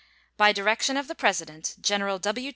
[0.35, 2.49] By direction of the President, General W.